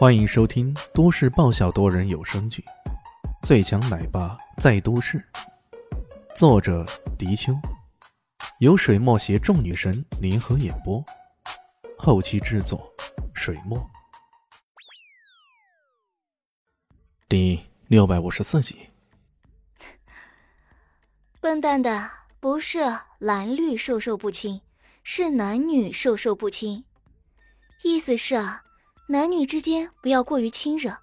[0.00, 2.64] 欢迎收听都市爆笑多人有声剧
[3.46, 5.18] 《最强奶爸在都市》，
[6.34, 6.86] 作者：
[7.18, 7.52] 迪秋，
[8.60, 11.04] 由水墨携众女神联合演播，
[11.98, 12.90] 后期制作：
[13.34, 13.78] 水墨。
[17.28, 18.88] 第六百五十四集。
[21.42, 22.10] 笨蛋的，
[22.40, 22.78] 不是
[23.18, 24.62] 蓝绿授受不亲，
[25.04, 26.86] 是男女授受不亲。
[27.82, 28.64] 意思是啊。
[29.10, 30.96] 男女之间不要过于亲热，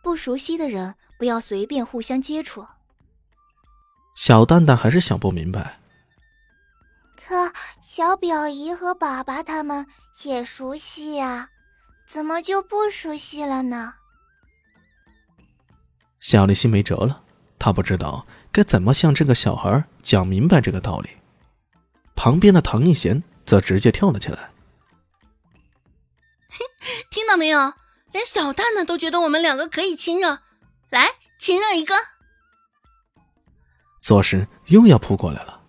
[0.00, 2.64] 不熟悉的人不要随便互相接触。
[4.14, 5.80] 小蛋蛋还是想不明白。
[7.16, 9.84] 可小表姨和爸爸他们
[10.22, 11.48] 也熟悉呀，
[12.06, 13.94] 怎么就不熟悉了呢？
[16.20, 17.24] 小丽心没辙了，
[17.58, 21.10] 她不知道该怎么向这个小孩讲明白这个道理。
[22.14, 24.51] 旁边的唐一贤则直接跳了起来。
[27.10, 27.74] 听到没有？
[28.12, 30.40] 连小蛋蛋都觉得我们两个可以亲热，
[30.90, 31.94] 来亲热一个。
[34.02, 35.62] 左时又要扑过来了，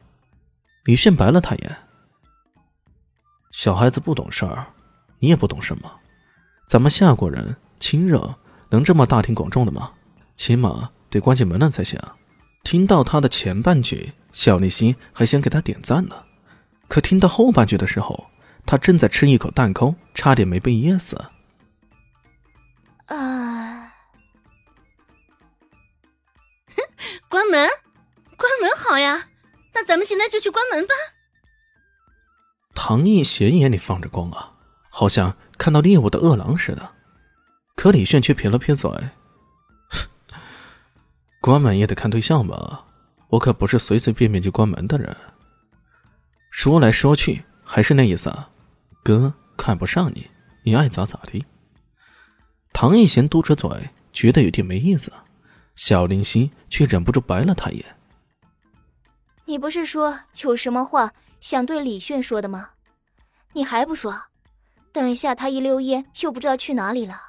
[0.84, 1.78] 李炫白了他眼。
[3.52, 4.68] 小孩子不懂事儿，
[5.20, 6.00] 你也不懂什么。
[6.68, 8.36] 咱们夏国人亲热
[8.70, 9.94] 能这么大庭广众的吗？
[10.36, 12.00] 起码得关起门来才行。
[12.64, 16.26] 听到他的前半句，小丽心还想给他点赞呢，
[16.90, 18.30] 可听到后半句的时候。
[18.66, 21.16] 他正在吃一口蛋糕，差点没被噎死。
[23.08, 23.94] 啊！
[27.30, 27.68] 关门，
[28.38, 29.30] 关门好呀！
[29.74, 30.94] 那咱们现在就去关门吧。
[32.76, 34.54] 唐毅贤眼里放着光啊，
[34.90, 36.92] 好像看到猎物的饿狼似的。
[37.76, 38.90] 可李炫却撇了撇嘴
[41.42, 42.86] ：“关门也得看对象吧，
[43.30, 45.16] 我可不是随随便便就关门的人。”
[46.50, 48.50] 说来说去，还是那意思啊。
[49.04, 50.32] 哥看不上你，
[50.64, 51.46] 你爱咋咋地。
[52.72, 55.12] 唐艺贤嘟着嘴，觉得有点没意思。
[55.76, 57.86] 小林夕却忍不住白了他一眼
[59.46, 61.12] ：“你不是说有什么话
[61.42, 62.70] 想对李炫说的吗？
[63.54, 64.26] 你还不说？
[64.92, 67.20] 等一下他一溜烟，又不知道去哪里了。”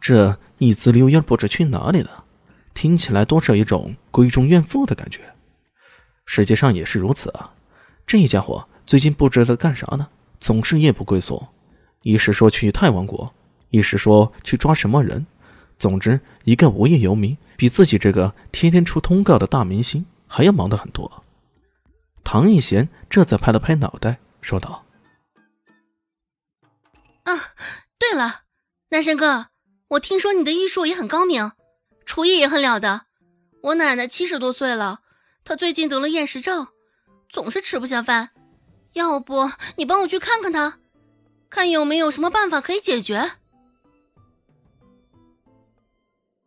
[0.00, 2.24] 这一滋溜烟不知去哪里了，
[2.72, 5.34] 听起来多少有一种闺中怨妇的感觉。
[6.24, 7.52] 实际上也是如此啊，
[8.06, 10.08] 这家伙最近不知道干啥呢。
[10.40, 11.46] 总是夜不归宿，
[12.02, 13.32] 一时说去泰王国，
[13.68, 15.26] 一时说去抓什么人，
[15.78, 21.22] 总之一个无业游民，比自己这个天天出通告的大明星还要忙得很多。
[22.24, 24.86] 唐艺贤这才拍了拍脑袋，说道
[27.24, 27.34] ：“啊，
[27.98, 28.44] 对了，
[28.88, 29.48] 男神哥，
[29.88, 31.52] 我听说你的医术也很高明，
[32.06, 33.02] 厨艺也很了得。
[33.62, 35.00] 我奶奶七十多岁了，
[35.44, 36.68] 她最近得了厌食症，
[37.28, 38.30] 总是吃不下饭。”
[38.94, 40.78] 要不你帮我去看看他，
[41.48, 43.32] 看有没有什么办法可以解决。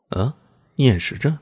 [0.09, 0.35] 啊，
[0.75, 1.39] 厌食症。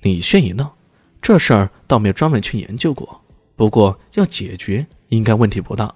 [0.00, 0.76] 李炫一闹，
[1.20, 3.22] 这事儿倒没有专门去研究过，
[3.56, 5.94] 不过要解决应该问题不大。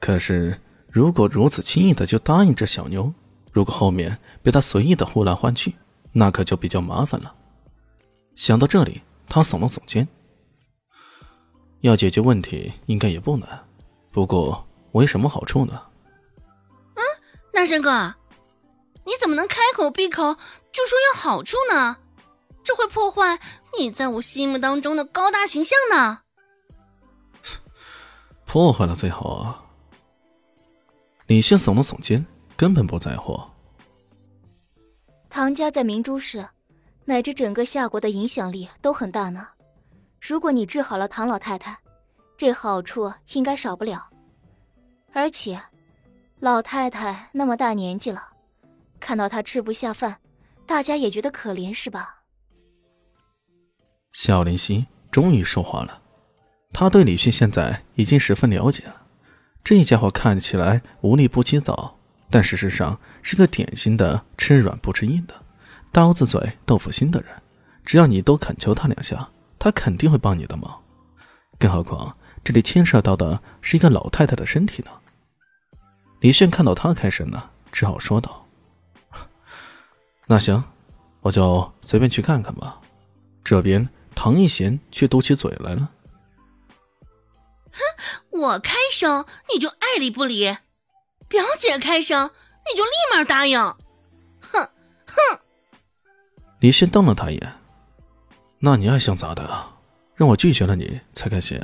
[0.00, 3.12] 可是如果如此轻易的就答应这小妞，
[3.52, 5.74] 如果后面被他随意的呼来唤去，
[6.12, 7.34] 那可就比较麻烦了。
[8.34, 10.06] 想到这里，他耸了耸肩。
[11.82, 13.68] 要解决问题应该也不难，
[14.10, 15.82] 不过我有什么好处呢？
[16.94, 17.02] 嗯，
[17.52, 18.14] 男神哥，
[19.04, 20.34] 你怎么能开口闭口
[20.72, 21.96] 就说要好处呢？
[22.64, 23.40] 这会破坏
[23.76, 26.20] 你在我心目当中的高大形象呢。
[28.46, 29.64] 破坏了最好啊！
[31.26, 32.24] 李炫耸了耸肩，
[32.56, 33.40] 根本不在乎。
[35.28, 36.46] 唐家在明珠市，
[37.06, 39.48] 乃至整个夏国的影响力都很大呢。
[40.22, 41.76] 如果你治好了唐老太太，
[42.38, 44.08] 这好处应该少不了。
[45.12, 45.60] 而且，
[46.38, 48.22] 老太太那么大年纪了，
[49.00, 50.18] 看到她吃不下饭，
[50.64, 52.22] 大家也觉得可怜，是吧？
[54.12, 56.00] 小林夕终于说话了，
[56.72, 59.02] 他对李迅现在已经十分了解了。
[59.64, 61.98] 这家伙看起来无利不起早，
[62.30, 65.34] 但事实上是个典型的吃软不吃硬的，
[65.90, 67.42] 刀子嘴豆腐心的人。
[67.84, 69.28] 只要你多恳求他两下。
[69.62, 70.82] 他肯定会帮你的忙，
[71.56, 74.90] 更何况这里牵涉到的是一个老太太的身体呢。
[76.18, 78.44] 李炫看到他开声了，只好说道
[80.26, 80.64] ：“那行，
[81.20, 82.80] 我就随便去看看吧。”
[83.44, 85.92] 这边唐一贤却嘟起嘴来了
[87.70, 87.80] ：“哼，
[88.30, 89.24] 我开声
[89.54, 90.56] 你就爱理不理，
[91.28, 92.32] 表姐开声
[92.68, 93.60] 你就立马答应，
[94.40, 94.68] 哼
[95.06, 95.38] 哼。”
[96.58, 97.61] 李炫瞪了他一眼。
[98.64, 99.72] 那你爱想咋的？
[100.14, 101.60] 让我拒绝了你才开心？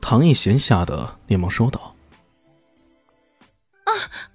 [0.00, 1.96] 唐艺贤吓得连忙说道
[3.82, 3.90] ：“啊，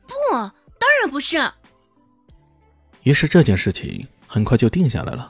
[0.06, 1.38] 不，当然不是。
[3.04, 5.30] 于是这件事情很快就定下来了。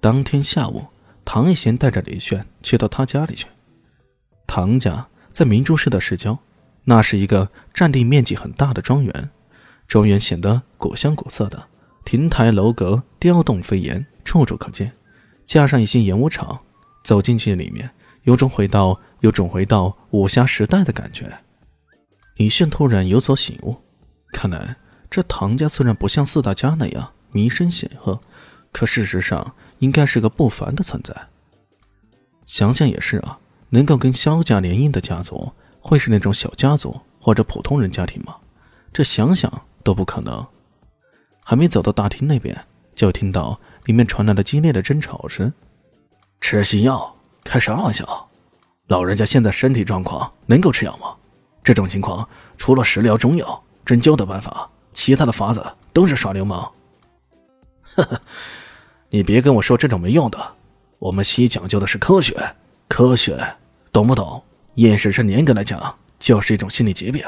[0.00, 0.86] 当天下午，
[1.26, 3.46] 唐一贤带着李炫去到他家里去。
[4.46, 6.38] 唐家在明珠市的市郊，
[6.84, 9.30] 那是一个占地面积很大的庄园，
[9.86, 11.68] 庄园显得古香古色的，
[12.06, 14.96] 亭台楼阁、雕栋飞檐处处可见，
[15.50, 16.60] 加上一些演武场，
[17.02, 17.90] 走进去里面，
[18.22, 21.28] 有种回到有种回到武侠时代的感觉。
[22.36, 23.76] 李炫突然有所醒悟，
[24.32, 24.76] 看来。
[25.10, 28.20] 这唐家虽然不像四大家那样名声显赫，
[28.70, 31.12] 可事实上应该是个不凡的存在。
[32.46, 35.50] 想想也是啊，能够跟萧家联姻的家族，
[35.80, 38.36] 会是那种小家族或者普通人家庭吗？
[38.92, 40.46] 这想想都不可能。
[41.42, 42.56] 还没走到大厅那边，
[42.94, 45.52] 就听到里面传来了激烈的争吵声
[46.40, 47.14] ：“吃西药？
[47.44, 48.28] 开啥玩笑？
[48.86, 51.14] 老人家现在身体状况能够吃药吗？
[51.62, 56.68] 这种情况，除了食疗中药针灸的办法。”其他的法子都是耍流氓。
[57.94, 58.20] 呵呵，
[59.08, 60.54] 你别跟我说这种没用的。
[60.98, 62.36] 我们西医讲究的是科学，
[62.88, 63.40] 科学，
[63.92, 64.42] 懂不懂？
[64.74, 67.24] 厌食症严格来讲就是一种心理疾病，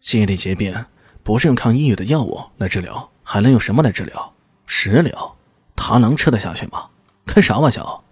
[0.00, 0.74] 心理疾病
[1.22, 4.32] 不是用抗抑郁的药物来治疗，还能用什么来治疗？
[4.64, 5.35] 食疗，
[5.76, 6.86] 他能吃得下去吗？
[7.26, 8.02] 开啥玩笑！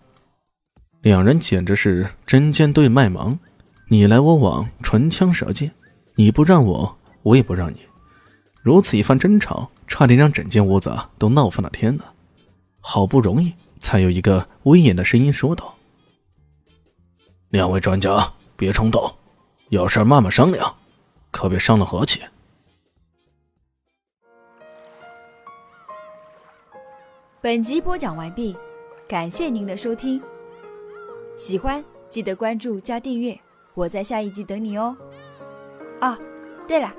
[1.00, 3.38] 两人简直是针尖对麦芒，
[3.88, 5.72] 你来我往，唇枪舌剑，
[6.14, 7.78] 你不让我，我也不让你。
[8.62, 12.12] 如此一番争吵，差点让整间屋子都闹翻了天了。
[12.80, 15.74] 好不容易才有一个威严的声音说道
[17.50, 19.14] ：“两位专家，别冲动，
[19.68, 20.74] 有事慢慢商量，
[21.30, 22.20] 可别伤了和气。”
[27.44, 28.56] 本集播讲完毕，
[29.06, 30.18] 感谢您的收听。
[31.36, 33.38] 喜欢记得关注加订阅，
[33.74, 34.96] 我在下一集等你哦。
[36.00, 36.16] 哦，
[36.66, 36.90] 对了，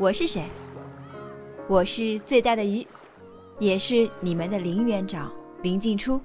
[0.00, 0.42] 我是谁？
[1.68, 2.84] 我是最大的鱼，
[3.60, 5.32] 也是你们的林园长
[5.62, 6.20] 林静初。